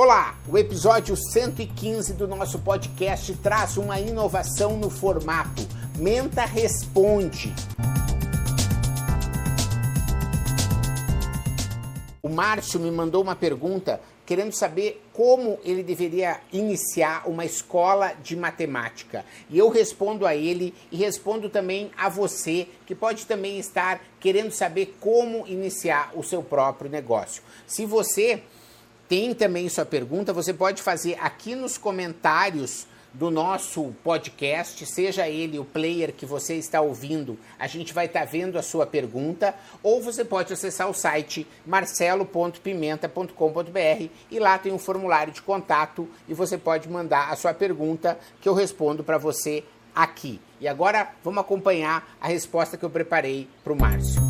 Olá, 0.00 0.38
o 0.48 0.56
episódio 0.56 1.16
115 1.16 2.12
do 2.12 2.28
nosso 2.28 2.60
podcast 2.60 3.34
traz 3.38 3.76
uma 3.76 3.98
inovação 3.98 4.76
no 4.76 4.88
formato 4.88 5.66
Menta 5.98 6.44
Responde. 6.44 7.52
O 12.22 12.28
Márcio 12.28 12.78
me 12.78 12.92
mandou 12.92 13.20
uma 13.20 13.34
pergunta 13.34 14.00
querendo 14.24 14.52
saber 14.52 15.04
como 15.12 15.58
ele 15.64 15.82
deveria 15.82 16.40
iniciar 16.52 17.28
uma 17.28 17.44
escola 17.44 18.12
de 18.22 18.36
matemática. 18.36 19.24
E 19.50 19.58
eu 19.58 19.68
respondo 19.68 20.24
a 20.24 20.36
ele 20.36 20.72
e 20.92 20.96
respondo 20.96 21.50
também 21.50 21.90
a 21.98 22.08
você, 22.08 22.68
que 22.86 22.94
pode 22.94 23.26
também 23.26 23.58
estar 23.58 24.00
querendo 24.20 24.52
saber 24.52 24.96
como 25.00 25.44
iniciar 25.48 26.12
o 26.14 26.22
seu 26.22 26.40
próprio 26.40 26.88
negócio. 26.88 27.42
Se 27.66 27.84
você 27.84 28.44
tem 29.08 29.34
também 29.34 29.68
sua 29.68 29.86
pergunta, 29.86 30.32
você 30.32 30.52
pode 30.52 30.82
fazer 30.82 31.16
aqui 31.20 31.54
nos 31.54 31.78
comentários 31.78 32.86
do 33.12 33.30
nosso 33.30 33.94
podcast, 34.04 34.84
seja 34.84 35.26
ele 35.26 35.58
o 35.58 35.64
player 35.64 36.12
que 36.12 36.26
você 36.26 36.56
está 36.56 36.78
ouvindo, 36.80 37.38
a 37.58 37.66
gente 37.66 37.94
vai 37.94 38.06
estar 38.06 38.20
tá 38.20 38.26
vendo 38.26 38.58
a 38.58 38.62
sua 38.62 38.86
pergunta, 38.86 39.54
ou 39.82 40.02
você 40.02 40.24
pode 40.24 40.52
acessar 40.52 40.90
o 40.90 40.94
site 40.94 41.46
marcelo.pimenta.com.br 41.66 44.08
e 44.30 44.38
lá 44.38 44.58
tem 44.58 44.72
um 44.72 44.78
formulário 44.78 45.32
de 45.32 45.40
contato 45.40 46.06
e 46.28 46.34
você 46.34 46.58
pode 46.58 46.88
mandar 46.88 47.30
a 47.30 47.36
sua 47.36 47.54
pergunta 47.54 48.18
que 48.40 48.48
eu 48.48 48.54
respondo 48.54 49.02
para 49.02 49.16
você 49.16 49.64
aqui. 49.94 50.38
E 50.60 50.68
agora 50.68 51.08
vamos 51.24 51.40
acompanhar 51.40 52.14
a 52.20 52.28
resposta 52.28 52.76
que 52.76 52.84
eu 52.84 52.90
preparei 52.90 53.48
para 53.64 53.72
o 53.72 53.76
Márcio. 53.76 54.20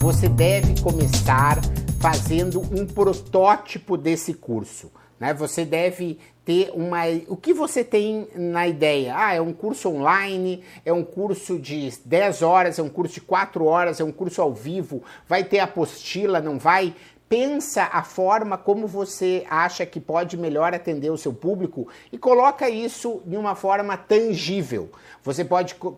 Você 0.00 0.30
deve 0.30 0.80
começar 0.80 1.60
fazendo 2.00 2.60
um 2.60 2.86
protótipo 2.86 3.94
desse 3.94 4.32
curso. 4.32 4.90
Né? 5.18 5.34
Você 5.34 5.66
deve 5.66 6.18
ter 6.46 6.70
uma. 6.74 7.02
O 7.28 7.36
que 7.36 7.52
você 7.52 7.84
tem 7.84 8.26
na 8.34 8.66
ideia? 8.66 9.14
Ah, 9.14 9.34
é 9.34 9.40
um 9.40 9.52
curso 9.52 9.90
online, 9.90 10.64
é 10.82 10.92
um 10.94 11.04
curso 11.04 11.58
de 11.58 11.92
10 12.02 12.40
horas, 12.40 12.78
é 12.78 12.82
um 12.82 12.88
curso 12.88 13.14
de 13.14 13.20
4 13.20 13.64
horas, 13.66 14.00
é 14.00 14.04
um 14.04 14.10
curso 14.10 14.40
ao 14.40 14.54
vivo, 14.54 15.02
vai 15.28 15.44
ter 15.44 15.58
apostila, 15.58 16.40
não 16.40 16.58
vai? 16.58 16.94
Pensa 17.30 17.88
a 17.92 18.02
forma 18.02 18.58
como 18.58 18.88
você 18.88 19.46
acha 19.48 19.86
que 19.86 20.00
pode 20.00 20.36
melhor 20.36 20.74
atender 20.74 21.10
o 21.10 21.16
seu 21.16 21.32
público 21.32 21.86
e 22.10 22.18
coloca 22.18 22.68
isso 22.68 23.22
de 23.24 23.36
uma 23.36 23.54
forma 23.54 23.96
tangível. 23.96 24.90
Você 25.22 25.44
pode 25.44 25.76
co 25.76 25.92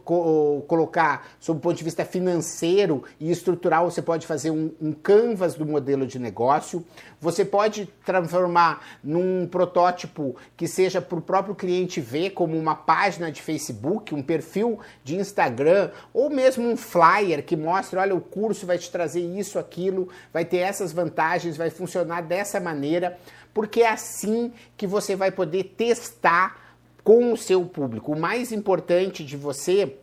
colocar, 0.68 1.26
sob 1.40 1.58
o 1.58 1.62
ponto 1.62 1.76
de 1.76 1.84
vista 1.84 2.04
financeiro 2.04 3.04
e 3.18 3.30
estrutural, 3.30 3.90
você 3.90 4.02
pode 4.02 4.26
fazer 4.26 4.50
um, 4.50 4.72
um 4.78 4.92
canvas 4.92 5.54
do 5.54 5.64
modelo 5.64 6.06
de 6.06 6.18
negócio. 6.18 6.84
Você 7.18 7.44
pode 7.44 7.86
transformar 8.04 8.84
num 9.02 9.46
protótipo 9.46 10.36
que 10.54 10.68
seja 10.68 11.00
para 11.00 11.18
o 11.18 11.22
próprio 11.22 11.54
cliente 11.54 12.00
ver, 12.00 12.30
como 12.30 12.58
uma 12.58 12.74
página 12.74 13.32
de 13.32 13.40
Facebook, 13.40 14.14
um 14.14 14.22
perfil 14.22 14.80
de 15.02 15.16
Instagram, 15.16 15.90
ou 16.12 16.28
mesmo 16.28 16.68
um 16.68 16.76
flyer 16.76 17.42
que 17.42 17.56
mostre: 17.56 17.98
olha, 17.98 18.14
o 18.14 18.20
curso 18.20 18.66
vai 18.66 18.76
te 18.76 18.90
trazer 18.90 19.20
isso, 19.20 19.58
aquilo, 19.58 20.08
vai 20.30 20.44
ter 20.44 20.58
essas 20.58 20.92
vantagens, 20.92 21.21
vai 21.56 21.70
funcionar 21.70 22.22
dessa 22.22 22.60
maneira, 22.60 23.18
porque 23.54 23.82
é 23.82 23.90
assim 23.90 24.52
que 24.76 24.86
você 24.86 25.14
vai 25.14 25.30
poder 25.30 25.74
testar 25.76 26.76
com 27.04 27.32
o 27.32 27.36
seu 27.36 27.64
público. 27.64 28.12
O 28.12 28.18
mais 28.18 28.52
importante 28.52 29.24
de 29.24 29.36
você 29.36 29.96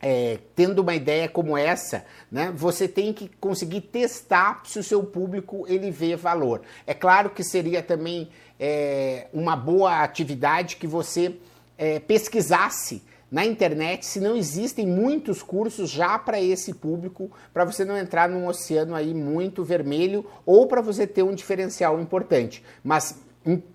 é, 0.00 0.38
tendo 0.54 0.80
uma 0.80 0.94
ideia 0.94 1.28
como 1.28 1.56
essa, 1.56 2.04
né, 2.30 2.52
você 2.54 2.86
tem 2.86 3.12
que 3.12 3.28
conseguir 3.40 3.82
testar 3.82 4.62
se 4.64 4.78
o 4.78 4.82
seu 4.82 5.02
público 5.02 5.64
ele 5.68 5.90
vê 5.90 6.16
valor. 6.16 6.62
É 6.86 6.94
claro 6.94 7.30
que 7.30 7.42
seria 7.42 7.82
também 7.82 8.28
é, 8.58 9.26
uma 9.32 9.56
boa 9.56 10.02
atividade 10.02 10.76
que 10.76 10.86
você 10.86 11.36
é, 11.78 11.98
pesquisasse 11.98 13.02
na 13.30 13.44
internet 13.44 14.06
se 14.06 14.20
não 14.20 14.36
existem 14.36 14.86
muitos 14.86 15.42
cursos 15.42 15.90
já 15.90 16.18
para 16.18 16.40
esse 16.40 16.74
público, 16.74 17.30
para 17.52 17.64
você 17.64 17.84
não 17.84 17.96
entrar 17.96 18.28
num 18.28 18.46
oceano 18.46 18.94
aí 18.94 19.12
muito 19.12 19.64
vermelho 19.64 20.24
ou 20.44 20.66
para 20.66 20.80
você 20.80 21.06
ter 21.06 21.22
um 21.22 21.34
diferencial 21.34 22.00
importante. 22.00 22.62
Mas, 22.84 23.18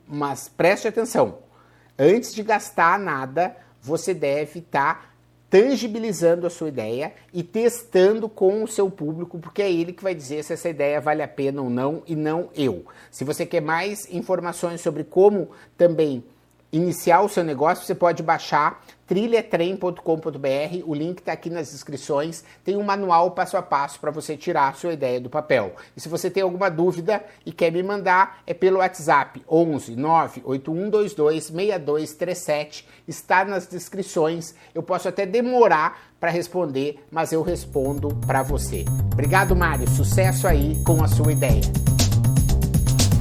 mas 0.07 0.49
preste 0.49 0.87
atenção, 0.87 1.39
antes 1.99 2.33
de 2.33 2.43
gastar 2.43 2.97
nada, 2.97 3.55
você 3.81 4.13
deve 4.13 4.59
estar 4.59 4.95
tá 4.95 5.11
tangibilizando 5.49 6.47
a 6.47 6.49
sua 6.49 6.69
ideia 6.69 7.13
e 7.33 7.43
testando 7.43 8.29
com 8.29 8.63
o 8.63 8.67
seu 8.67 8.89
público, 8.89 9.37
porque 9.37 9.61
é 9.61 9.69
ele 9.69 9.91
que 9.91 10.01
vai 10.01 10.15
dizer 10.15 10.45
se 10.45 10.53
essa 10.53 10.69
ideia 10.69 11.01
vale 11.01 11.21
a 11.21 11.27
pena 11.27 11.61
ou 11.61 11.69
não 11.69 12.03
e 12.07 12.15
não 12.15 12.49
eu. 12.55 12.85
Se 13.11 13.25
você 13.25 13.45
quer 13.45 13.59
mais 13.59 14.09
informações 14.09 14.79
sobre 14.79 15.03
como 15.03 15.49
também 15.77 16.23
iniciar 16.71 17.21
o 17.21 17.29
seu 17.29 17.43
negócio, 17.43 17.85
você 17.85 17.95
pode 17.95 18.23
baixar 18.23 18.81
trilhatrem.com.br, 19.11 19.99
o 20.85 20.95
link 20.95 21.19
está 21.19 21.33
aqui 21.33 21.49
nas 21.49 21.69
descrições, 21.69 22.45
tem 22.63 22.77
um 22.77 22.83
manual 22.83 23.31
passo 23.31 23.57
a 23.57 23.61
passo 23.61 23.99
para 23.99 24.09
você 24.09 24.37
tirar 24.37 24.69
a 24.69 24.73
sua 24.73 24.93
ideia 24.93 25.19
do 25.19 25.29
papel. 25.29 25.75
E 25.97 25.99
se 25.99 26.07
você 26.07 26.29
tem 26.29 26.41
alguma 26.41 26.69
dúvida 26.71 27.21
e 27.45 27.51
quer 27.51 27.73
me 27.73 27.83
mandar, 27.83 28.41
é 28.47 28.53
pelo 28.53 28.77
WhatsApp 28.77 29.43
11 29.51 29.97
98122 29.97 31.43
6237, 31.43 32.87
está 33.05 33.43
nas 33.43 33.67
descrições. 33.67 34.55
Eu 34.73 34.81
posso 34.81 35.09
até 35.09 35.25
demorar 35.25 35.99
para 36.17 36.31
responder, 36.31 37.03
mas 37.11 37.33
eu 37.33 37.41
respondo 37.41 38.15
para 38.25 38.43
você. 38.43 38.85
Obrigado, 39.11 39.53
Mário. 39.57 39.89
Sucesso 39.89 40.47
aí 40.47 40.81
com 40.85 41.03
a 41.03 41.09
sua 41.09 41.33
ideia. 41.33 41.90